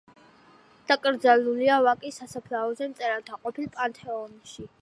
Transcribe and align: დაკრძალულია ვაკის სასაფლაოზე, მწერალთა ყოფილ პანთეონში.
დაკრძალულია 0.91 1.77
ვაკის 1.89 2.19
სასაფლაოზე, 2.23 2.91
მწერალთა 2.95 3.41
ყოფილ 3.45 3.73
პანთეონში. 3.77 4.71